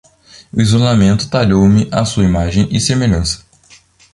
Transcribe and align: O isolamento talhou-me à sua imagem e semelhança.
O 0.51 0.59
isolamento 0.59 1.29
talhou-me 1.29 1.87
à 1.91 2.03
sua 2.05 2.23
imagem 2.23 2.67
e 2.71 2.79
semelhança. 2.81 3.45